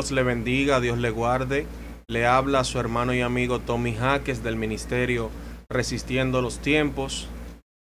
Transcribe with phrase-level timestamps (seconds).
[0.00, 1.66] Dios le bendiga, Dios le guarde.
[2.08, 5.28] Le habla su hermano y amigo Tommy Jaques del ministerio
[5.68, 7.28] Resistiendo los Tiempos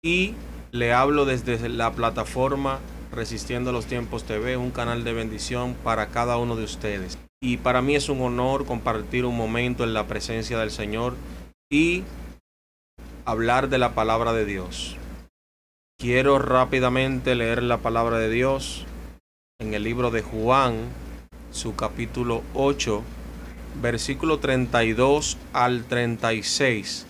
[0.01, 0.35] y
[0.71, 2.79] le hablo desde la plataforma
[3.11, 7.19] Resistiendo los Tiempos TV, un canal de bendición para cada uno de ustedes.
[7.43, 11.17] Y para mí es un honor compartir un momento en la presencia del Señor
[11.69, 12.05] y
[13.25, 14.97] hablar de la palabra de Dios.
[15.99, 18.87] Quiero rápidamente leer la palabra de Dios
[19.61, 20.77] en el libro de Juan,
[21.55, 23.03] su capítulo 8,
[23.81, 27.07] versículo 32 al 36.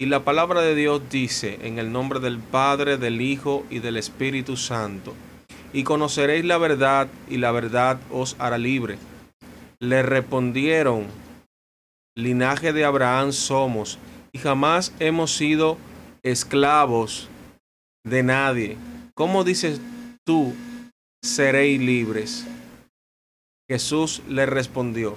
[0.00, 3.96] Y la palabra de Dios dice, en el nombre del Padre, del Hijo y del
[3.96, 5.14] Espíritu Santo,
[5.72, 8.98] y conoceréis la verdad, y la verdad os hará libre.
[9.80, 11.06] Le respondieron,
[12.16, 13.98] linaje de Abraham somos,
[14.32, 15.76] y jamás hemos sido
[16.22, 17.28] esclavos
[18.04, 18.76] de nadie.
[19.14, 19.80] ¿Cómo dices
[20.24, 20.54] tú,
[21.20, 22.46] seréis libres?
[23.68, 25.16] Jesús le respondió,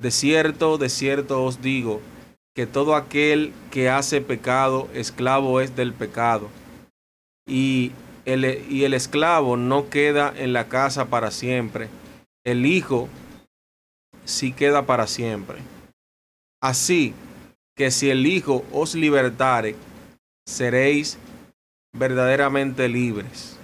[0.00, 2.00] de cierto, de cierto os digo,
[2.54, 6.48] que todo aquel que hace pecado, esclavo es del pecado.
[7.46, 7.92] Y
[8.24, 11.88] el, esclavo no queda en la casa para siempre.
[12.44, 13.08] El Hijo
[14.24, 15.58] sí queda para siempre.
[16.62, 17.14] Así
[17.76, 19.74] que si el Hijo os libertare,
[20.46, 21.18] seréis
[21.96, 23.59] verdaderamente libres.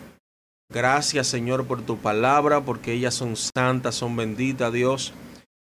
[0.68, 5.12] Gracias Señor por tu palabra, porque ellas son santas, son benditas Dios.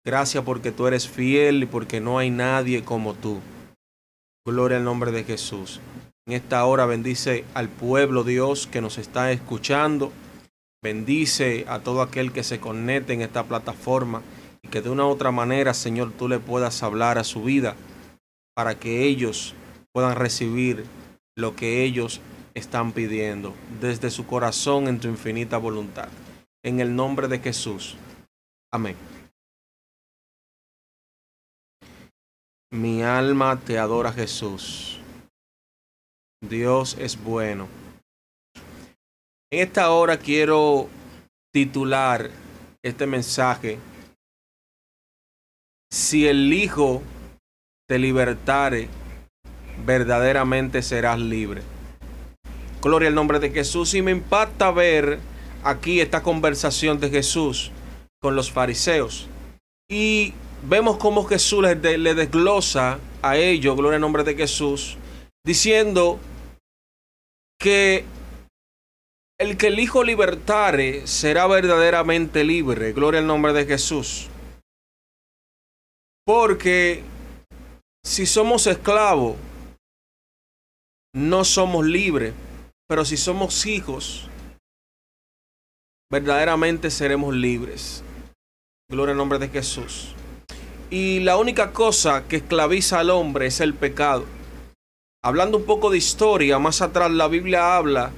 [0.05, 3.41] Gracias porque tú eres fiel y porque no hay nadie como tú.
[4.45, 5.81] Gloria al nombre de Jesús.
[6.27, 10.13] En esta hora bendice al pueblo Dios que nos está escuchando.
[10.83, 14.23] Bendice a todo aquel que se conecte en esta plataforma
[14.63, 17.77] y que de una u otra manera, Señor, tú le puedas hablar a su vida
[18.55, 19.55] para que ellos
[19.93, 20.85] puedan recibir
[21.37, 22.21] lo que ellos
[22.55, 26.09] están pidiendo desde su corazón en tu infinita voluntad.
[26.65, 27.97] En el nombre de Jesús.
[28.73, 28.97] Amén.
[32.73, 34.99] Mi alma te adora Jesús.
[36.43, 37.69] Dios es bueno.
[39.51, 40.89] En esta hora quiero
[41.53, 42.31] titular
[42.83, 43.79] este mensaje.
[45.93, 47.03] Si el Hijo
[47.87, 48.89] te libertare,
[49.85, 51.63] verdaderamente serás libre.
[52.83, 53.95] Gloria al nombre de Jesús.
[53.95, 55.21] Y me impacta ver
[55.63, 57.71] aquí esta conversación de Jesús
[58.21, 59.29] con los fariseos.
[59.89, 64.97] Y vemos cómo Jesús le, desglosa a ellos, gloria al nombre de Jesús,
[65.45, 66.19] diciendo
[67.59, 68.05] que
[69.39, 72.93] el que el Hijo libertare será verdaderamente libre.
[72.93, 74.29] Gloria al nombre de Jesús.
[76.25, 77.03] Porque
[78.05, 79.37] si somos esclavos,
[81.15, 82.33] no somos libres.
[82.93, 84.29] Pero si somos hijos,
[86.11, 88.05] verdaderamente seremos libres.
[88.91, 90.15] Gloria al nombre de Jesús.
[90.91, 94.27] Y la única cosa que esclaviza al hombre es el pecado.
[95.25, 98.11] Hablando un poco de historia, más atrás la Biblia habla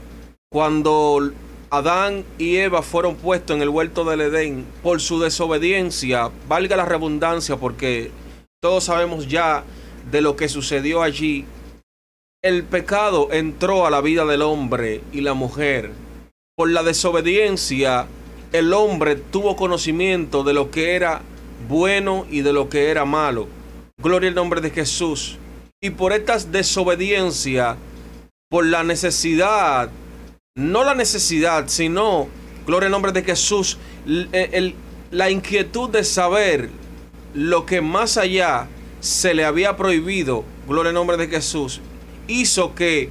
[0.50, 1.30] cuando
[1.70, 6.84] Adán y Eva fueron puestos en el huerto del Edén por su desobediencia, valga la
[6.84, 8.10] redundancia porque
[8.60, 9.62] todos sabemos ya
[10.10, 11.46] de lo que sucedió allí
[12.44, 15.93] el pecado entró a la vida del hombre y la mujer.
[16.55, 18.06] Por la desobediencia,
[18.53, 21.22] el hombre tuvo conocimiento de lo que era
[21.71, 23.49] bueno y de lo que era malo.
[23.97, 25.38] Gloria al nombre de Jesús.
[25.82, 27.78] Y por esta desobediencia,
[28.50, 29.88] por la necesidad,
[30.55, 32.28] no la necesidad, sino,
[32.66, 33.78] gloria al nombre de Jesús,
[35.11, 36.69] la inquietud de saber
[37.32, 38.69] lo que más allá
[39.00, 41.81] se le había prohibido, gloria al nombre de Jesús,
[42.28, 43.10] hizo que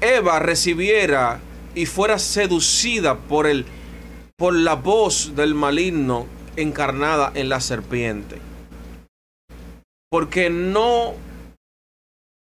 [0.00, 1.40] Eva recibiera
[1.74, 3.66] y fuera seducida por el
[4.36, 8.38] por la voz del maligno encarnada en la serpiente.
[10.10, 11.14] Porque no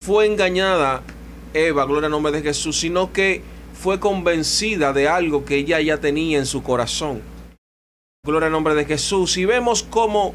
[0.02, 1.02] fue engañada
[1.54, 3.42] Eva, gloria al nombre de Jesús, sino que
[3.74, 7.22] fue convencida de algo que ella ya tenía en su corazón.
[8.26, 9.36] Gloria al nombre de Jesús.
[9.36, 10.34] Y vemos cómo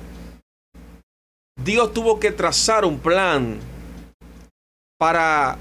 [1.62, 3.60] Dios tuvo que trazar un plan
[4.98, 5.58] para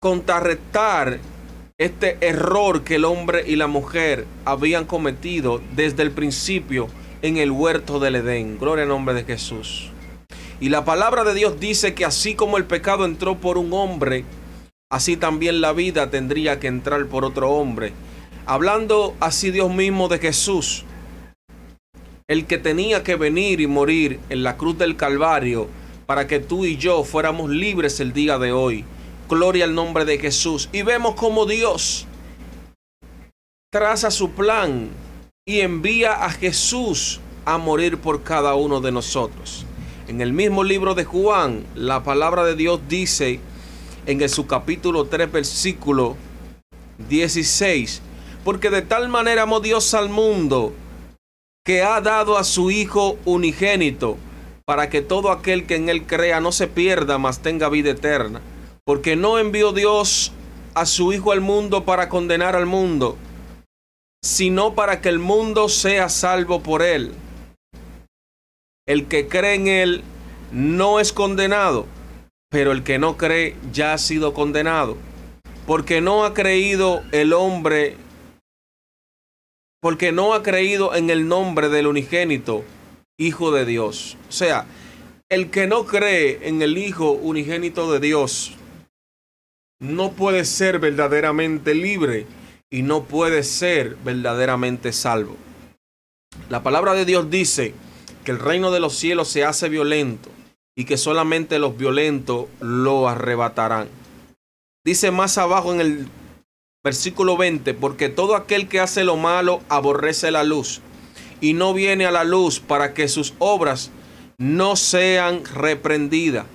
[0.00, 1.20] contrarrestar
[1.78, 6.88] este error que el hombre y la mujer habían cometido desde el principio
[7.22, 8.58] en el huerto del Edén.
[8.58, 9.90] Gloria al nombre de Jesús.
[10.60, 14.24] Y la palabra de Dios dice que así como el pecado entró por un hombre,
[14.90, 17.92] así también la vida tendría que entrar por otro hombre.
[18.46, 20.84] Hablando así Dios mismo de Jesús,
[22.28, 25.68] el que tenía que venir y morir en la cruz del Calvario
[26.06, 28.84] para que tú y yo fuéramos libres el día de hoy.
[29.28, 30.68] Gloria al nombre de Jesús.
[30.72, 32.06] Y vemos como Dios
[33.72, 34.90] traza su plan
[35.46, 39.64] y envía a Jesús a morir por cada uno de nosotros.
[40.08, 43.40] En el mismo libro de Juan, la palabra de Dios dice
[44.04, 46.18] en su capítulo 3, versículo
[47.08, 48.02] 16,
[48.44, 50.74] porque de tal manera amó Dios al mundo
[51.64, 54.18] que ha dado a su Hijo unigénito,
[54.64, 58.40] para que todo aquel que en él crea no se pierda, mas tenga vida eterna.
[58.84, 60.32] Porque no envió Dios
[60.74, 63.16] a su Hijo al mundo para condenar al mundo,
[64.24, 67.12] sino para que el mundo sea salvo por él.
[68.86, 70.04] El que cree en él
[70.50, 71.86] no es condenado,
[72.50, 74.96] pero el que no cree ya ha sido condenado,
[75.66, 77.96] porque no ha creído el hombre,
[79.80, 82.64] porque no ha creído en el nombre del unigénito,
[83.22, 84.16] Hijo de Dios.
[84.28, 84.66] O sea,
[85.28, 88.56] el que no cree en el Hijo unigénito de Dios,
[89.80, 92.26] no puede ser verdaderamente libre
[92.70, 95.36] y no puede ser verdaderamente salvo.
[96.48, 97.74] La palabra de Dios dice
[98.24, 100.28] que el reino de los cielos se hace violento
[100.76, 103.88] y que solamente los violentos lo arrebatarán.
[104.84, 106.08] Dice más abajo en el
[106.82, 110.80] versículo 20, porque todo aquel que hace lo malo aborrece la luz
[111.42, 113.90] y no viene a la luz para que sus obras
[114.38, 116.46] no sean reprendidas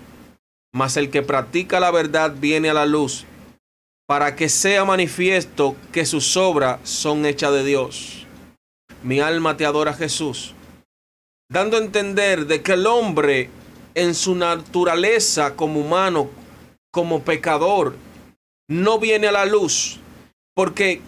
[0.77, 3.25] mas el que practica la verdad viene a la luz,
[4.07, 8.27] para que sea manifiesto que sus obras son hechas de Dios.
[9.01, 10.53] Mi alma te adora Jesús,
[11.49, 13.49] dando a entender de que el hombre
[13.95, 16.29] en su naturaleza como humano,
[16.91, 17.95] como pecador,
[18.69, 19.99] no viene a la luz,
[20.55, 21.01] porque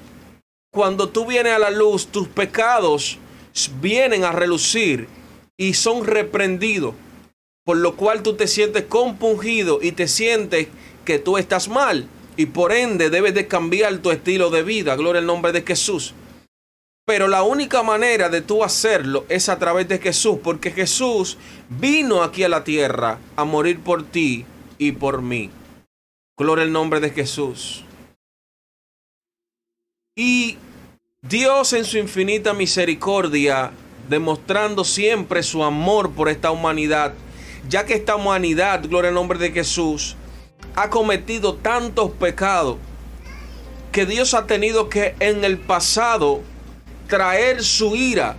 [0.74, 3.20] cuando tú vienes a la luz, tus pecados
[3.82, 5.08] vienen a relucir
[5.58, 6.94] y son reprendidos
[7.70, 10.70] por lo cual tú te sientes compungido y te sientes
[11.06, 15.20] que tú estás mal y por ende debes de cambiar tu estilo de vida, gloria
[15.20, 16.16] al nombre de Jesús.
[17.06, 21.38] Pero la única manera de tú hacerlo es a través de Jesús, porque Jesús
[21.70, 24.46] vino aquí a la tierra a morir por ti
[24.80, 25.52] y por mí.
[26.40, 27.84] Gloria al nombre de Jesús.
[30.18, 30.58] Y
[31.22, 33.72] Dios en su infinita misericordia,
[34.08, 37.14] demostrando siempre su amor por esta humanidad,
[37.68, 40.16] ya que esta humanidad, gloria al nombre de Jesús,
[40.76, 42.78] ha cometido tantos pecados
[43.92, 46.42] que Dios ha tenido que en el pasado
[47.08, 48.38] traer su ira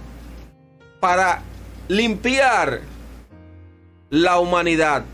[1.01, 1.43] para
[1.87, 2.81] limpiar
[4.09, 5.05] la humanidad.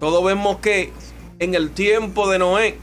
[0.00, 0.92] Todos vemos que
[1.38, 2.78] en el tiempo de Noé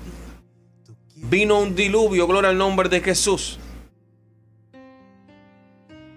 [1.18, 3.60] vino un diluvio, gloria al nombre de Jesús.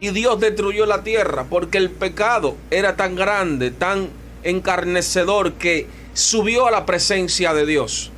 [0.01, 4.11] Y Dios destruyó la tierra porque el pecado era tan grande, tan
[4.43, 8.13] encarnecedor que subió a la presencia de Dios.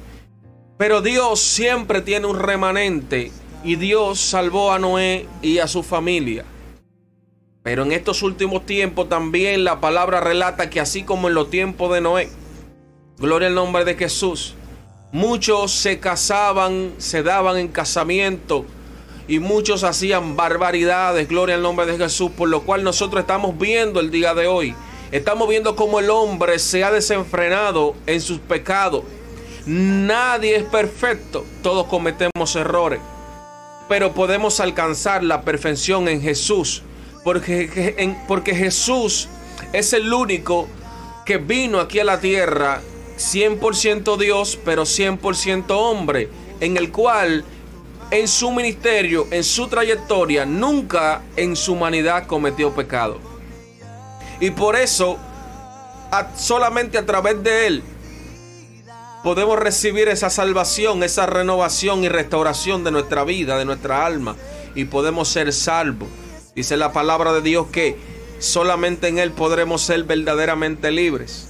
[0.76, 3.32] Pero Dios siempre tiene un remanente
[3.64, 6.44] y Dios salvó a Noé y a su familia.
[7.62, 11.92] Pero en estos últimos tiempos también la palabra relata que así como en los tiempos
[11.92, 12.30] de Noé,
[13.18, 14.54] gloria al nombre de Jesús,
[15.12, 18.64] muchos se casaban, se daban en casamiento
[19.28, 24.00] y muchos hacían barbaridades, gloria al nombre de Jesús, por lo cual nosotros estamos viendo
[24.00, 24.74] el día de hoy
[25.10, 29.04] Estamos viendo cómo el hombre se ha desenfrenado en sus pecados.
[29.64, 33.00] Nadie es perfecto, todos cometemos errores,
[33.88, 36.82] pero podemos alcanzar la perfección en Jesús,
[37.24, 39.28] porque, porque Jesús
[39.72, 40.68] es el único
[41.24, 42.82] que vino aquí a la tierra
[43.16, 46.28] 100% Dios, pero 100% hombre,
[46.60, 47.44] en el cual
[48.10, 53.18] en su ministerio, en su trayectoria, nunca en su humanidad cometió pecado.
[54.40, 55.18] Y por eso,
[56.36, 57.82] solamente a través de Él,
[59.22, 64.36] podemos recibir esa salvación, esa renovación y restauración de nuestra vida, de nuestra alma.
[64.74, 66.08] Y podemos ser salvos.
[66.54, 67.96] Dice la palabra de Dios que
[68.38, 71.48] solamente en Él podremos ser verdaderamente libres.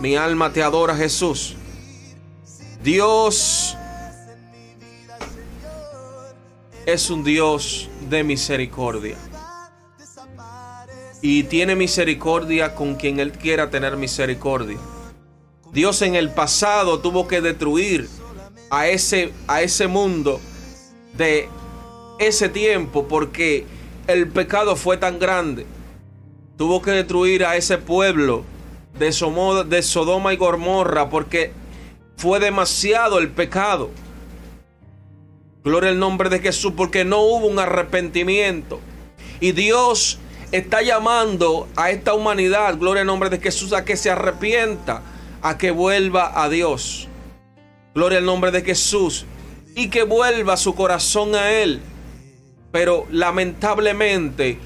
[0.00, 1.56] Mi alma te adora Jesús.
[2.82, 3.75] Dios
[6.86, 9.16] es un Dios de misericordia
[11.20, 14.78] y tiene misericordia con quien Él quiera tener misericordia.
[15.72, 18.08] Dios en el pasado tuvo que destruir
[18.70, 20.40] a ese, a ese mundo
[21.14, 21.48] de
[22.20, 23.66] ese tiempo porque
[24.06, 25.66] el pecado fue tan grande.
[26.56, 28.44] Tuvo que destruir a ese pueblo
[28.96, 31.52] de, Sodoma y Gomorra porque
[32.16, 33.90] fue demasiado el pecado.
[35.66, 38.78] Gloria al nombre de Jesús porque no hubo un arrepentimiento.
[39.40, 40.20] Y Dios
[40.52, 45.02] está llamando a esta humanidad, gloria al nombre de Jesús, a que se arrepienta,
[45.42, 47.08] a que vuelva a Dios.
[47.96, 49.26] Gloria al nombre de Jesús.
[49.74, 51.80] Y que vuelva su corazón a Él.
[52.70, 54.60] Pero lamentablemente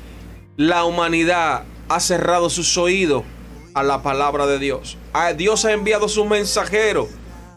[0.58, 3.24] la humanidad ha cerrado sus oídos
[3.72, 4.98] a la palabra de Dios.
[5.38, 7.08] Dios ha enviado sus mensajeros.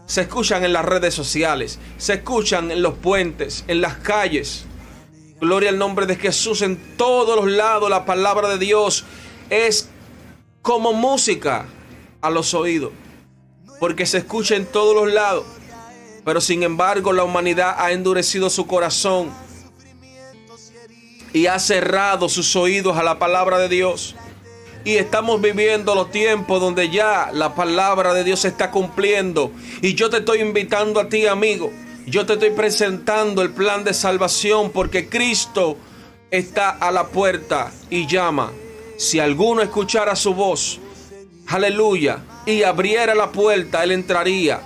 [0.06, 4.66] Se escuchan en las redes sociales, se escuchan en los puentes, en las calles.
[5.40, 7.90] Gloria al nombre de Jesús en todos los lados.
[7.90, 9.06] La palabra de Dios
[9.50, 9.90] es
[10.62, 11.66] como música
[12.22, 12.92] a los oídos,
[13.80, 15.46] porque se escucha en todos los lados.
[16.26, 19.32] Pero sin embargo la humanidad ha endurecido su corazón
[21.34, 24.16] y ha cerrado sus oídos a la palabra de Dios.
[24.86, 29.52] Y estamos viviendo los tiempos donde ya la palabra de Dios se está cumpliendo.
[29.82, 31.72] Y yo te estoy invitando a ti, amigo.
[32.06, 35.78] Yo te estoy presentando el plan de salvación porque Cristo
[36.32, 38.52] está a la puerta y llama.
[38.98, 40.80] Si alguno escuchara su voz,
[41.48, 44.60] aleluya, y abriera la puerta, Él entraría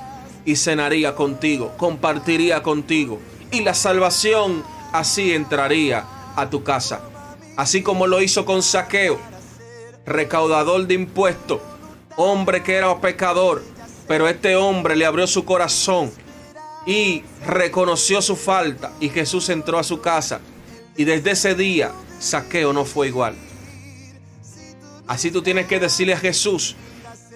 [0.45, 3.19] y cenaría contigo, compartiría contigo.
[3.51, 6.05] Y la salvación así entraría
[6.35, 7.01] a tu casa.
[7.55, 9.36] Así como lo hizo con Saqueo
[10.07, 11.59] recaudador de impuestos,
[12.15, 13.61] hombre que era pecador,
[14.07, 16.11] pero este hombre le abrió su corazón
[16.85, 20.39] y reconoció su falta y Jesús entró a su casa
[20.95, 23.35] y desde ese día Saqueo no fue igual.
[25.05, 26.75] Así tú tienes que decirle a Jesús,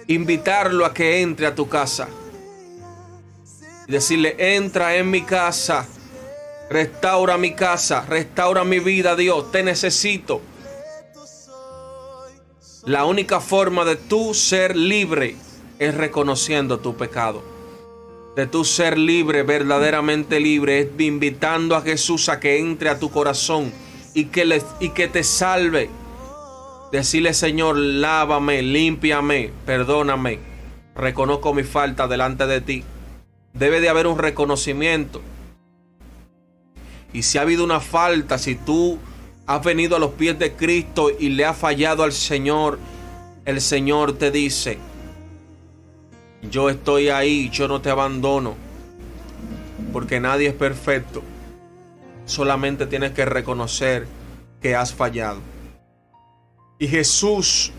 [0.06, 2.08] invitarlo a que entre a tu casa.
[3.86, 5.86] Y decirle, entra en mi casa,
[6.70, 10.42] restaura mi casa, restaura mi vida, Dios, te necesito.
[12.84, 15.36] La única forma de tú ser libre
[15.78, 17.40] es reconociendo tu pecado.
[18.34, 23.12] De tú ser libre, verdaderamente libre, es invitando a Jesús a que entre a tu
[23.12, 23.72] corazón
[24.14, 25.90] y que, le, y que te salve.
[26.90, 30.40] Decirle, Señor, lávame, límpiame, perdóname.
[30.96, 32.82] Reconozco mi falta delante de ti.
[33.52, 35.22] Debe de haber un reconocimiento.
[37.12, 38.98] Y si ha habido una falta, si tú
[39.46, 42.78] has venido a los pies de Cristo y le has fallado al Señor,
[43.44, 44.78] el Señor te dice,
[46.42, 48.54] yo estoy ahí, yo no te abandono,
[49.92, 51.22] porque nadie es perfecto.
[52.24, 54.06] Solamente tienes que reconocer
[54.60, 55.40] que has fallado.
[56.78, 57.72] Y Jesús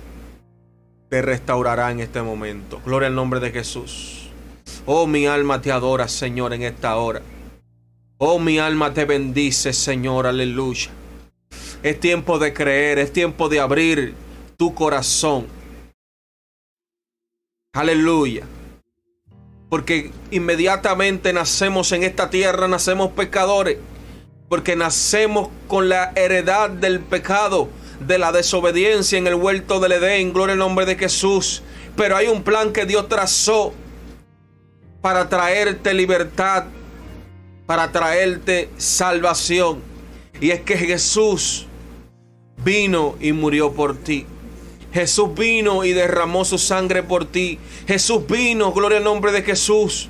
[1.10, 2.82] te restaurará en este momento.
[2.86, 4.30] Gloria al nombre de Jesús.
[4.86, 7.22] Oh, mi alma te adora, Señor, en esta hora.
[8.18, 10.90] Oh, mi alma te bendice, Señor, aleluya.
[11.84, 14.16] Es tiempo de creer, es tiempo de abrir
[14.56, 15.48] tu corazón.
[17.74, 18.46] Aleluya.
[19.70, 23.80] Porque inmediatamente nacemos en esta tierra, nacemos pecadores.
[24.48, 27.68] Porque nacemos con la heredad del pecado,
[28.00, 30.32] de la desobediencia en el huerto del Edén.
[30.32, 31.64] Gloria al nombre de Jesús.
[31.98, 33.74] Pero hay un plan que Dios trazó
[35.02, 36.64] para traerte libertad,
[37.66, 39.82] para traerte salvación.
[40.40, 41.68] Y es que Jesús
[42.64, 44.26] vino y murió por ti.
[44.94, 47.60] Jesús vino y derramó su sangre por ti.
[47.88, 50.10] Jesús vino, gloria al nombre de Jesús.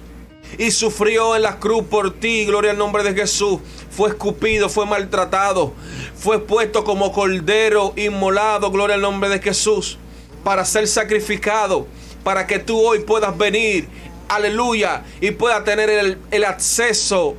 [0.57, 3.59] Y sufrió en la cruz por ti, gloria al nombre de Jesús.
[3.89, 5.73] Fue escupido, fue maltratado,
[6.15, 9.97] fue puesto como cordero inmolado, gloria al nombre de Jesús,
[10.43, 11.87] para ser sacrificado,
[12.23, 13.87] para que tú hoy puedas venir,
[14.27, 17.35] aleluya, y puedas tener el, el acceso,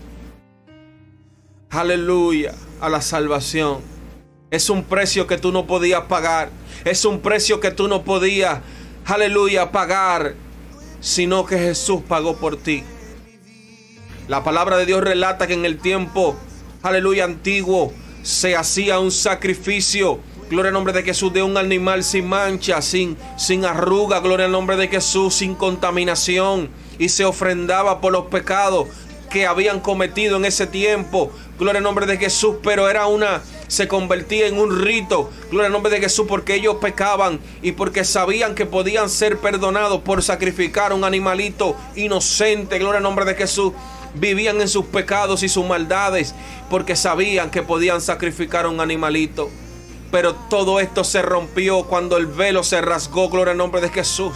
[1.70, 3.93] aleluya, a la salvación.
[4.54, 6.48] Es un precio que tú no podías pagar.
[6.84, 8.60] Es un precio que tú no podías,
[9.04, 10.36] aleluya, pagar,
[11.00, 12.84] sino que Jesús pagó por ti.
[14.28, 16.36] La palabra de Dios relata que en el tiempo,
[16.84, 17.92] aleluya, antiguo,
[18.22, 20.20] se hacía un sacrificio.
[20.48, 24.20] Gloria al nombre de Jesús de un animal sin mancha, sin, sin arruga.
[24.20, 26.70] Gloria al nombre de Jesús, sin contaminación.
[27.00, 28.86] Y se ofrendaba por los pecados
[29.30, 31.32] que habían cometido en ese tiempo.
[31.58, 33.42] Gloria al nombre de Jesús, pero era una
[33.74, 35.30] se convertía en un rito.
[35.50, 40.00] Gloria al nombre de Jesús porque ellos pecaban y porque sabían que podían ser perdonados
[40.02, 42.78] por sacrificar un animalito inocente.
[42.78, 43.72] Gloria al nombre de Jesús.
[44.14, 46.34] Vivían en sus pecados y sus maldades
[46.70, 49.50] porque sabían que podían sacrificar un animalito.
[50.12, 53.28] Pero todo esto se rompió cuando el velo se rasgó.
[53.28, 54.34] Gloria al nombre de Jesús.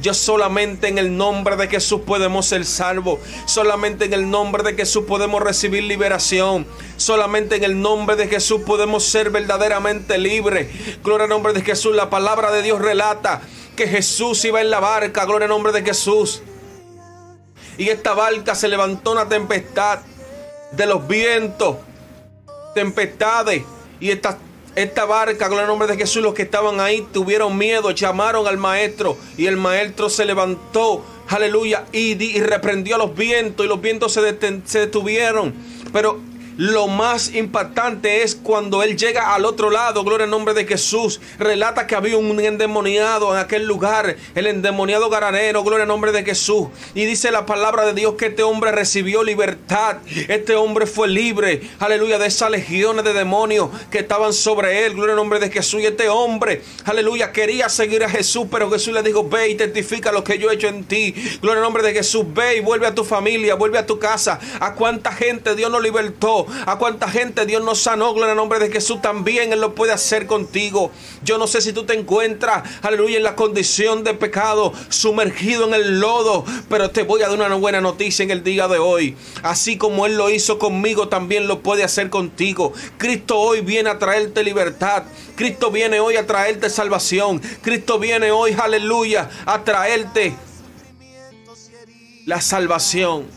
[0.00, 3.20] Yo solamente en el nombre de Jesús podemos ser salvos.
[3.46, 6.66] Solamente en el nombre de Jesús podemos recibir liberación.
[6.96, 10.68] Solamente en el nombre de Jesús podemos ser verdaderamente libres.
[11.02, 11.96] Gloria al nombre de Jesús.
[11.96, 13.40] La palabra de Dios relata
[13.74, 15.24] que Jesús iba en la barca.
[15.24, 16.42] Gloria al nombre de Jesús.
[17.78, 20.00] Y esta barca se levantó una tempestad
[20.72, 21.76] de los vientos,
[22.74, 23.62] tempestades.
[23.98, 24.38] Y esta
[24.76, 28.58] esta barca, con el nombre de Jesús, los que estaban ahí tuvieron miedo, llamaron al
[28.58, 34.12] maestro y el maestro se levantó, aleluya, y, reprendió a los vientos y los vientos
[34.12, 34.20] se,
[34.66, 35.54] se detuvieron.
[35.92, 36.20] Pero
[36.56, 41.20] lo más impactante es cuando él llega al otro lado, gloria al nombre de Jesús.
[41.38, 46.24] Relata que había un endemoniado en aquel lugar, el endemoniado garanero, gloria al nombre de
[46.24, 46.68] Jesús.
[46.94, 49.98] Y dice la palabra de Dios que este hombre recibió libertad.
[50.28, 55.12] Este hombre fue libre, aleluya, de esas legiones de demonios que estaban sobre él, gloria
[55.12, 55.82] al nombre de Jesús.
[55.82, 60.10] Y este hombre, aleluya, quería seguir a Jesús, pero Jesús le dijo, ve y testifica
[60.10, 61.14] lo que yo he hecho en ti.
[61.42, 64.40] Gloria al nombre de Jesús, ve y vuelve a tu familia, vuelve a tu casa.
[64.58, 68.58] A cuánta gente Dios nos libertó a cuánta gente Dios nos sanó, gloria al nombre
[68.58, 70.90] de Jesús, también Él lo puede hacer contigo.
[71.22, 75.74] Yo no sé si tú te encuentras, aleluya, en la condición de pecado, sumergido en
[75.74, 79.16] el lodo, pero te voy a dar una buena noticia en el día de hoy.
[79.42, 82.72] Así como Él lo hizo conmigo, también lo puede hacer contigo.
[82.98, 85.04] Cristo hoy viene a traerte libertad.
[85.34, 87.40] Cristo viene hoy a traerte salvación.
[87.62, 90.34] Cristo viene hoy, aleluya, a traerte
[92.24, 93.35] la salvación.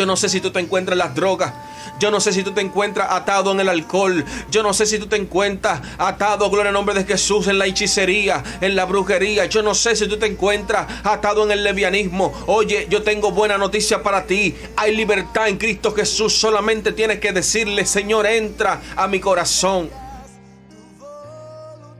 [0.00, 1.52] Yo no sé si tú te encuentras en las drogas.
[1.98, 4.24] Yo no sé si tú te encuentras atado en el alcohol.
[4.50, 7.66] Yo no sé si tú te encuentras atado, gloria al nombre de Jesús, en la
[7.66, 9.44] hechicería, en la brujería.
[9.44, 12.32] Yo no sé si tú te encuentras atado en el levianismo.
[12.46, 14.56] Oye, yo tengo buena noticia para ti.
[14.74, 16.32] Hay libertad en Cristo Jesús.
[16.32, 19.90] Solamente tienes que decirle, Señor, entra a mi corazón.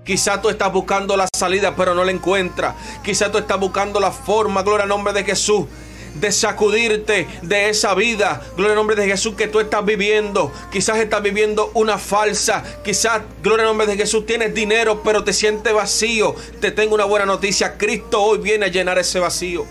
[0.07, 2.75] Quizá tú estás buscando la salida, pero no la encuentras.
[3.05, 5.67] Quizá tú estás buscando la forma, gloria al nombre de Jesús
[6.15, 10.53] de sacudirte de esa vida, gloria al nombre de Jesús, que tú estás viviendo.
[10.71, 15.33] Quizás estás viviendo una falsa, quizás, gloria al nombre de Jesús, tienes dinero, pero te
[15.33, 16.35] sientes vacío.
[16.61, 19.65] Te tengo una buena noticia, Cristo hoy viene a llenar ese vacío.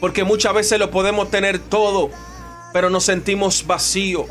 [0.00, 2.10] Porque muchas veces lo podemos tener todo,
[2.72, 4.26] pero nos sentimos vacíos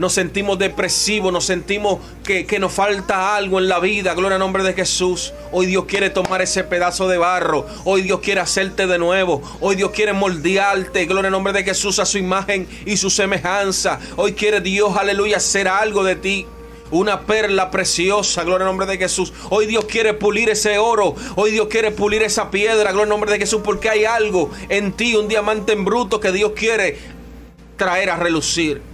[0.00, 4.14] nos sentimos depresivos, nos sentimos que, nos falta algo en la vida.
[4.14, 5.34] Gloria al nombre de Jesús.
[5.52, 7.66] Hoy Dios quiere tomar ese pedazo de barro.
[7.84, 9.42] Hoy Dios quiere hacerte de nuevo.
[9.60, 11.04] Hoy Dios quiere moldearte.
[11.04, 14.00] Gloria al nombre de Jesús a su imagen y su semejanza.
[14.16, 16.46] Hoy quiere Dios, aleluya, hacer algo de ti
[16.92, 19.34] una perla preciosa, gloria al nombre de Jesús.
[19.50, 23.32] Hoy Dios quiere pulir ese oro, hoy Dios quiere pulir esa piedra, gloria al nombre
[23.32, 26.98] de Jesús, porque hay algo en ti, un diamante en bruto que Dios quiere
[27.76, 28.88] traer a relucir.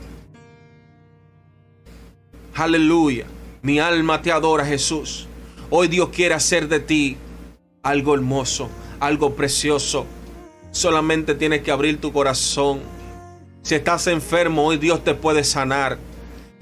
[2.57, 3.27] Aleluya.
[3.61, 5.29] Mi alma te adora, Jesús.
[5.69, 7.19] Hoy Dios quiere hacer de ti
[7.83, 10.07] algo hermoso, algo precioso.
[10.71, 12.81] Solamente tienes que abrir tu corazón.
[13.61, 15.99] Si estás enfermo, hoy Dios te puede sanar.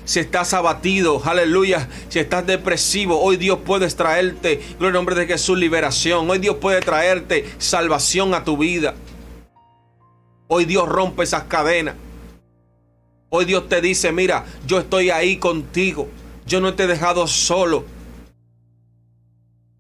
[0.05, 1.89] Si estás abatido, aleluya.
[2.09, 6.29] Si estás depresivo, hoy Dios puede traerte, gloria al nombre de Jesús, liberación.
[6.29, 8.97] Hoy Dios puede traerte salvación a tu vida.
[10.49, 11.95] Hoy Dios rompe esas cadenas.
[13.31, 16.09] Hoy Dios te dice, mira, yo estoy ahí contigo.
[16.47, 17.85] Yo no te he dejado solo.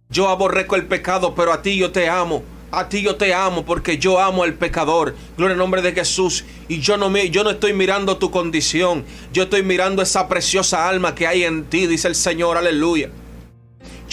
[0.09, 2.43] Yo aborrezco el pecado, pero a ti yo te amo.
[2.71, 5.15] A ti yo te amo porque yo amo al pecador.
[5.37, 6.45] Gloria al nombre de Jesús.
[6.69, 9.05] Y yo no, me, yo no estoy mirando tu condición.
[9.33, 12.57] Yo estoy mirando esa preciosa alma que hay en ti, dice el Señor.
[12.57, 13.11] Aleluya.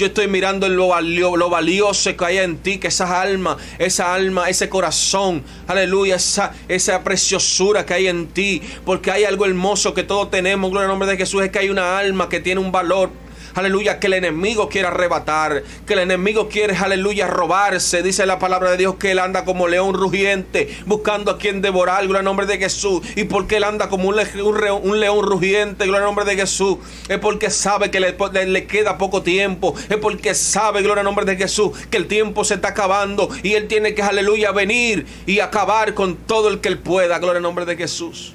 [0.02, 4.50] Yo estoy mirando lo, lo valioso que hay en ti, que esa alma, esa alma,
[4.50, 10.02] ese corazón, aleluya, esa, esa preciosura que hay en ti, porque hay algo hermoso que
[10.02, 12.72] todos tenemos, gloria al nombre de Jesús, es que hay una alma que tiene un
[12.72, 13.12] valor
[13.54, 18.04] aleluya, que el enemigo quiere arrebatar, que el enemigo quiere, aleluya, robarse.
[18.04, 22.04] Dice la palabra de Dios que él anda como león rugiente, buscando a quien devorar,
[22.04, 23.02] gloria al nombre de Jesús.
[23.16, 27.50] Y porque él anda como un, león rugiente, gloria al nombre de Jesús, es porque
[27.50, 31.72] sabe que le, le, queda poco tiempo, es porque sabe, gloria al nombre de Jesús,
[31.90, 36.16] que el tiempo se está acabando y él tiene que, aleluya, venir y acabar con
[36.16, 38.34] todo el que él pueda, gloria al nombre de Jesús.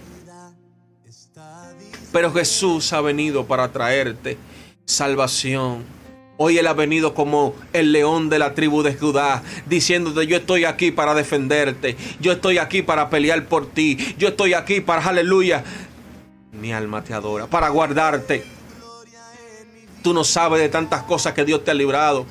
[2.13, 4.39] Pero Jesús ha venido para traerte
[4.87, 5.85] salvación.
[6.39, 10.65] Hoy Él ha venido como el león de la tribu de Judá, diciéndote, yo estoy
[10.65, 15.65] aquí para defenderte, yo estoy aquí para pelear por ti, yo estoy aquí para, aleluya,
[16.53, 18.45] mi alma te adora, para guardarte.
[20.03, 22.27] Tú no sabes de tantas cosas que Dios te ha librado.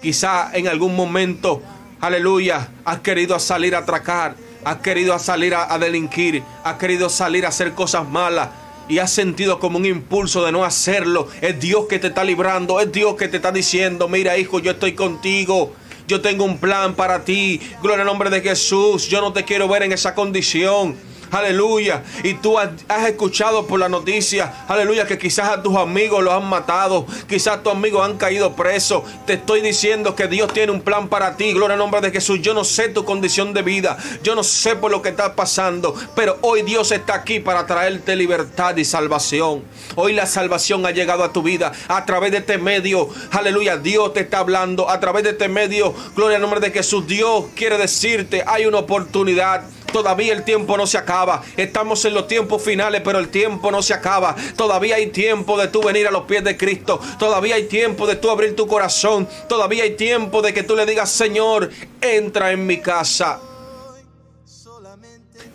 [0.00, 1.60] Quizá en algún momento,
[2.00, 7.44] aleluya, has querido salir a atracar, has querido salir a, a delinquir, has querido salir
[7.44, 8.48] a hacer cosas malas
[8.90, 12.80] y has sentido como un impulso de no hacerlo, es Dios que te está librando,
[12.80, 15.72] es Dios que te está diciendo, mira hijo, yo estoy contigo.
[16.08, 17.60] Yo tengo un plan para ti.
[17.80, 19.06] Gloria al nombre de Jesús.
[19.06, 20.96] Yo no te quiero ver en esa condición.
[21.30, 22.02] Aleluya.
[22.24, 22.70] Y tú has,
[23.06, 27.72] escuchado por la noticia, aleluya, que quizás a tus amigos los han matado, quizás tus
[27.72, 29.02] amigos han caído presos.
[29.26, 31.52] Te estoy diciendo que Dios tiene un plan para ti.
[31.52, 32.40] Gloria al nombre de Jesús.
[32.42, 35.94] Yo no sé tu condición de vida, yo no sé por lo que estás pasando,
[36.16, 39.62] pero hoy Dios está aquí para traerte libertad y salvación.
[39.96, 43.08] Hoy la salvación ha llegado a tu vida a través de este medio.
[43.30, 45.94] Aleluya, Dios te está hablando a través de este medio.
[46.16, 47.06] Gloria al nombre de Jesús.
[47.06, 49.62] Dios quiere decirte, hay una oportunidad
[49.92, 51.42] Todavía el tiempo no se acaba.
[51.56, 54.34] Estamos en los tiempos finales, pero el tiempo no se acaba.
[54.56, 57.00] Todavía hay tiempo de tú venir a los pies de Cristo.
[57.18, 59.28] Todavía hay tiempo de tú abrir tu corazón.
[59.48, 63.40] Todavía hay tiempo de que tú le digas, Señor, entra en mi casa.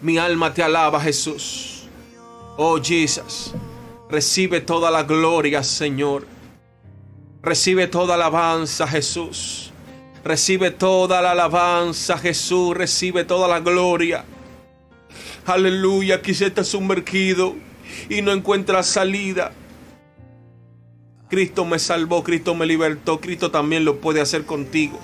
[0.01, 1.87] Mi alma te alaba, Jesús.
[2.57, 3.53] Oh, Jesús.
[4.09, 6.27] Recibe toda la gloria, Señor.
[7.41, 9.71] Recibe toda alabanza, Jesús.
[10.25, 12.75] Recibe toda la alabanza, Jesús.
[12.75, 14.25] Recibe toda la gloria.
[15.45, 17.53] Aleluya, se está sumergido
[18.09, 19.51] y no encuentra salida.
[21.29, 24.99] Cristo me salvó, Cristo me libertó, Cristo también lo puede hacer contigo.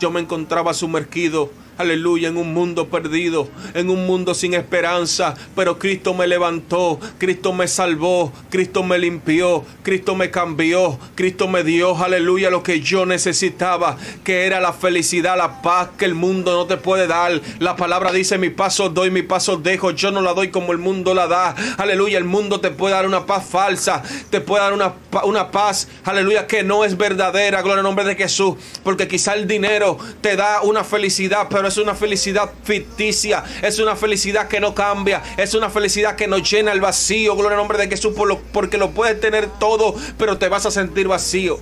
[0.00, 5.78] Yo me encontraba sumergido aleluya, en un mundo perdido, en un mundo sin esperanza, pero
[5.78, 11.96] Cristo me levantó, Cristo me salvó, Cristo me limpió, Cristo me cambió, Cristo me dio,
[11.96, 16.66] aleluya, lo que yo necesitaba, que era la felicidad, la paz que el mundo no
[16.66, 17.40] te puede dar.
[17.58, 20.78] La palabra dice, mi paso doy, mi paso dejo, yo no la doy como el
[20.78, 21.54] mundo la da.
[21.78, 25.88] Aleluya, el mundo te puede dar una paz falsa, te puede dar una, una paz,
[26.04, 30.36] aleluya, que no es verdadera, gloria al nombre de Jesús, porque quizá el dinero te
[30.36, 35.54] da una felicidad, pero es una felicidad ficticia, es una felicidad que no cambia, es
[35.54, 38.14] una felicidad que no llena el vacío, gloria al nombre de Jesús,
[38.52, 41.60] porque lo puedes tener todo, pero te vas a sentir vacío.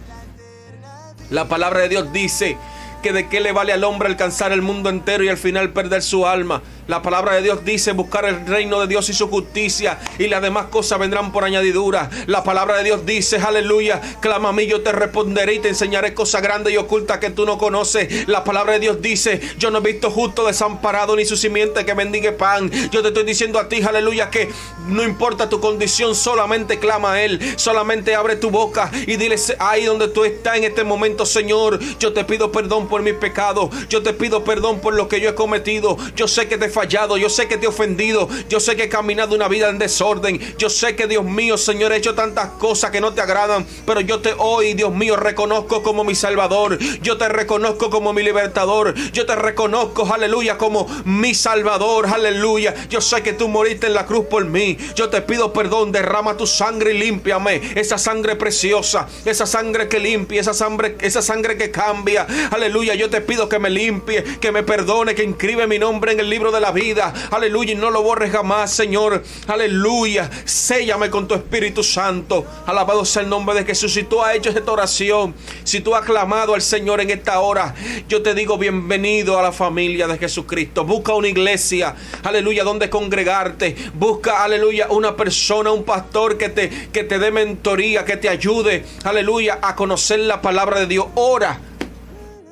[1.30, 2.56] La palabra de Dios dice
[3.02, 6.02] que de qué le vale al hombre alcanzar el mundo entero y al final perder
[6.02, 6.62] su alma.
[6.86, 10.42] La palabra de Dios dice buscar el reino de Dios y su justicia y las
[10.42, 12.10] demás cosas vendrán por añadidura.
[12.26, 16.12] La palabra de Dios dice, aleluya, clama a mí, yo te responderé y te enseñaré
[16.12, 18.28] cosas grandes y ocultas que tú no conoces.
[18.28, 21.94] La palabra de Dios dice, yo no he visto justo desamparado ni su simiente que
[21.94, 22.70] bendiga pan.
[22.90, 24.50] Yo te estoy diciendo a ti, aleluya, que
[24.86, 29.86] no importa tu condición, solamente clama a Él, solamente abre tu boca y dile ahí
[29.86, 34.02] donde tú estás en este momento, Señor, yo te pido perdón por mis pecados, yo
[34.02, 35.96] te pido perdón por lo que yo he cometido.
[36.14, 38.88] Yo sé que te fallado, yo sé que te he ofendido, yo sé que he
[38.88, 42.90] caminado una vida en desorden, yo sé que Dios mío, Señor, he hecho tantas cosas
[42.90, 47.16] que no te agradan, pero yo te hoy, Dios mío, reconozco como mi Salvador, yo
[47.16, 52.74] te reconozco como mi libertador, yo te reconozco, aleluya, como mi Salvador, aleluya.
[52.90, 56.36] Yo sé que tú moriste en la cruz por mí, yo te pido perdón, derrama
[56.36, 61.56] tu sangre y límpiame, esa sangre preciosa, esa sangre que limpia, esa sangre, esa sangre
[61.56, 62.94] que cambia, aleluya.
[62.94, 66.28] Yo te pido que me limpie, que me perdone, que inscribe mi nombre en el
[66.28, 67.12] libro de la vida.
[67.30, 67.72] Aleluya.
[67.72, 69.22] Y no lo borres jamás, Señor.
[69.46, 70.30] Aleluya.
[70.46, 72.46] Séllame con tu Espíritu Santo.
[72.66, 73.92] Alabado sea el nombre de Jesús.
[73.92, 77.74] Si tú has hecho esta oración, si tú has clamado al Señor en esta hora,
[78.08, 80.84] yo te digo bienvenido a la familia de Jesucristo.
[80.84, 83.76] Busca una iglesia, aleluya, donde congregarte.
[83.92, 88.84] Busca, aleluya, una persona, un pastor que te, que te dé mentoría, que te ayude,
[89.04, 91.06] aleluya, a conocer la palabra de Dios.
[91.14, 91.60] Ora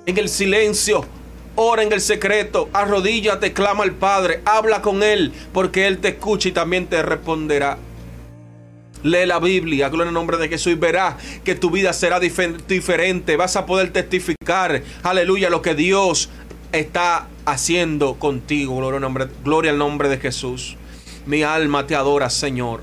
[0.05, 1.22] en el silencio.
[1.55, 6.49] Ora en el secreto, arrodíllate, clama al Padre, habla con Él, porque Él te escucha
[6.49, 7.79] y también te responderá.
[9.03, 13.37] Lee la Biblia, gloria en nombre de Jesús y verás que tu vida será diferente.
[13.37, 16.31] Vas a poder testificar, aleluya, lo que Dios
[16.71, 18.77] está haciendo contigo.
[18.77, 20.77] Gloria, nombre, gloria al nombre de Jesús.
[21.27, 22.81] Mi alma te adora, Señor.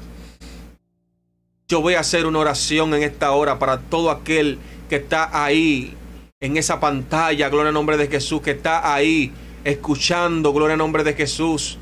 [1.68, 5.96] Yo voy a hacer una oración en esta hora para todo aquel que está ahí
[6.42, 9.34] en esa pantalla, gloria al nombre de Jesús, que está ahí
[9.66, 11.78] escuchando, gloria al nombre de Jesús.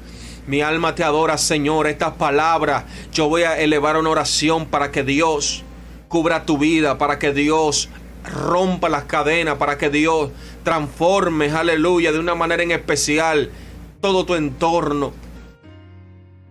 [0.47, 1.85] Mi alma te adora, Señor.
[1.85, 5.63] Estas palabras, yo voy a elevar una oración para que Dios
[6.07, 7.89] cubra tu vida, para que Dios
[8.23, 10.31] rompa las cadenas, para que Dios
[10.63, 13.51] transforme, aleluya, de una manera en especial
[14.01, 15.13] todo tu entorno.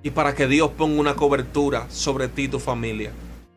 [0.05, 3.11] Y para que Dios ponga una cobertura sobre ti y tu familia.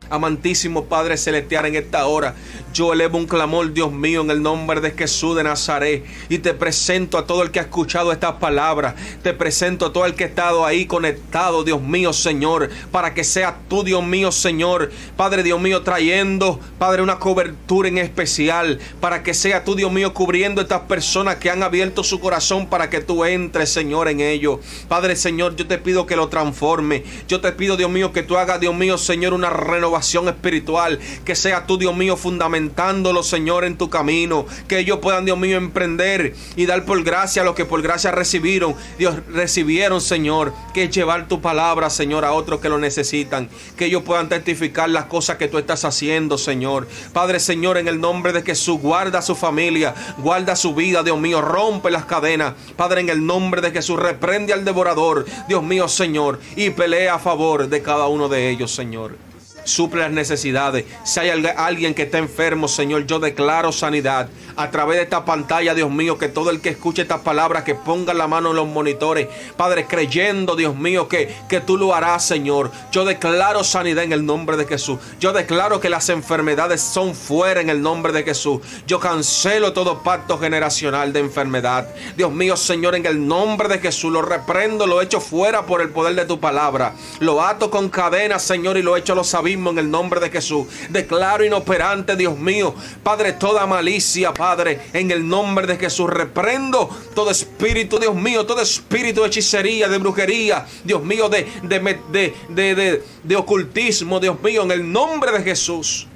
[0.10, 2.36] Amantísimo Padre Celestial, en esta hora
[2.74, 6.06] yo elevo un clamor, Dios mío, en el nombre de Jesús de Nazaret.
[6.30, 8.96] Y te presento a todo el que ha escuchado estas palabras.
[9.24, 12.70] Te presento a todo el que ha estado ahí conectado, Dios mío, Señor.
[12.92, 14.92] Para que sea tú, Dios mío, Señor.
[15.18, 18.80] Padre, Dios mío, trayendo, Padre, una cobertura en especial.
[19.02, 22.90] Para que sea tú, Dios mío, cubriendo estas personas que han abierto su corazón para
[22.90, 24.60] que tú entres, Señor, en ello.
[24.88, 27.04] Padre, Señor, yo te pido que lo transforme.
[27.28, 31.00] Yo te pido, Dios mío, que tú hagas, Dios mío, Señor, una renovación espiritual.
[31.26, 32.80] Que sea tú, Dios mío, fundamental
[33.24, 34.46] Señor, en tu camino.
[34.68, 38.76] Que ellos puedan, Dios mío, emprender y dar por gracia lo que por gracia recibieron.
[38.98, 43.50] Dios, recibieron, Señor, que es llevar tu palabra, Señor, a otros que lo necesitan.
[43.78, 46.88] Que ellos puedan testificar las cosas que tú estás haciendo, Señor.
[47.14, 51.20] Padre, Señor, en el nombre de Jesús, guarda a su familia, guarda su vida, Dios
[51.20, 52.54] mío, rompe las cadenas.
[52.76, 57.20] Padre, en el nombre de Jesús, reprende al devorador, Dios mío, Señor, y pelea a
[57.20, 59.29] favor de cada uno de ellos, Señor.
[59.70, 60.86] Suple las necesidades.
[61.06, 65.74] Si hay alguien que está enfermo, Señor, yo declaro sanidad a través de esta pantalla,
[65.74, 68.68] Dios mío, que todo el que escuche estas palabras, que ponga la mano en los
[68.68, 72.72] monitores, Padre, creyendo, Dios mío, que, que tú lo harás, Señor.
[72.92, 75.00] Yo declaro sanidad en el nombre de Jesús.
[75.20, 78.60] Yo declaro que las enfermedades son fuera en el nombre de Jesús.
[78.86, 81.88] Yo cancelo todo pacto generacional de enfermedad.
[82.18, 85.90] Dios mío, Señor, en el nombre de Jesús, lo reprendo, lo echo fuera por el
[85.90, 86.94] poder de tu palabra.
[87.20, 89.34] Lo ato con cadenas, Señor, y lo echo a los
[89.68, 90.68] en el nombre de Jesús.
[90.90, 96.10] Declaro inoperante, Dios mío, Padre, toda malicia, Padre, en el nombre de Jesús.
[96.10, 102.34] Reprendo todo espíritu, Dios mío, todo espíritu de hechicería, de brujería, Dios mío, de, de,
[102.50, 106.08] de, de, ocultismo, Dios mío, en el nombre de Jesús.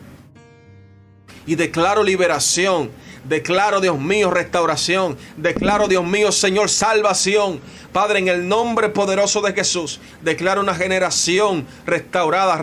[1.45, 2.89] Y declaro liberación
[3.23, 5.17] Declaro, Dios mío, restauración.
[5.37, 7.61] Declaro, Dios mío, Señor, salvación.
[7.93, 12.59] Padre, en el nombre poderoso de Jesús, declaro una generación restaurada.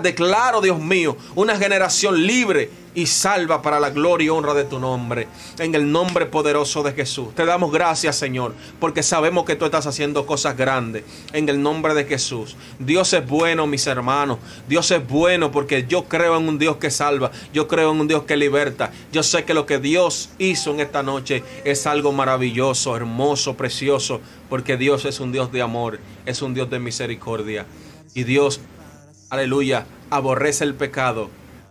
[0.00, 4.78] Declaro, Dios mío, una generación libre y salva para la gloria y honra de tu
[4.78, 5.28] nombre.
[5.58, 7.34] En el nombre poderoso de Jesús.
[7.34, 11.04] Te damos gracias, Señor, porque sabemos que tú estás haciendo cosas grandes.
[11.32, 12.56] En el nombre de Jesús.
[12.78, 14.38] Dios es bueno, mis hermanos.
[14.68, 17.30] Dios es bueno porque yo creo en un Dios que salva.
[17.52, 18.92] Yo creo en un Dios que liberta.
[19.12, 24.20] Yo sé que lo que Dios hizo en esta noche es algo maravilloso, hermoso, precioso,
[24.48, 27.66] porque Dios es un Dios de amor, es un Dios de misericordia.
[28.14, 28.60] Y Dios,
[29.30, 31.30] aleluya, aborrece el pecado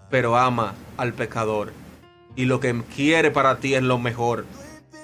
[0.09, 1.73] pero ama al pecador.
[2.35, 4.45] Y lo que quiere para ti es lo mejor.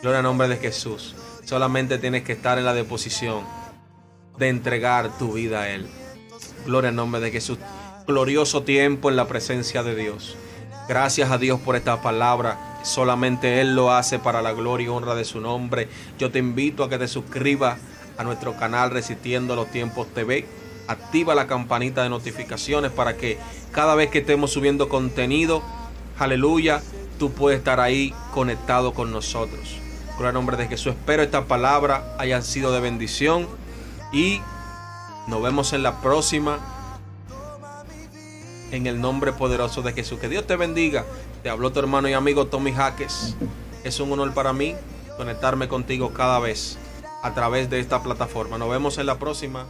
[0.01, 1.15] Gloria al nombre de Jesús.
[1.43, 3.43] Solamente tienes que estar en la deposición
[4.37, 5.87] de entregar tu vida a Él.
[6.65, 7.57] Gloria al nombre de Jesús.
[8.07, 10.37] Glorioso tiempo en la presencia de Dios.
[10.87, 12.79] Gracias a Dios por esta palabra.
[12.83, 15.87] Solamente Él lo hace para la gloria y honra de su nombre.
[16.19, 17.79] Yo te invito a que te suscribas
[18.17, 20.45] a nuestro canal Resistiendo los Tiempos TV
[20.87, 23.37] activa la campanita de notificaciones para que
[23.71, 25.63] cada vez que estemos subiendo contenido,
[26.17, 26.81] aleluya,
[27.19, 29.77] tú puedes estar ahí conectado con nosotros.
[30.17, 33.47] Con el nombre de Jesús, espero esta palabra hayan sido de bendición
[34.13, 34.41] y
[35.27, 36.59] nos vemos en la próxima.
[38.71, 40.19] En el nombre poderoso de Jesús.
[40.19, 41.05] Que Dios te bendiga.
[41.43, 43.35] Te habló tu hermano y amigo Tommy Jaques.
[43.83, 44.75] Es un honor para mí
[45.17, 46.77] conectarme contigo cada vez
[47.23, 48.57] a través de esta plataforma.
[48.57, 49.65] Nos vemos en la próxima.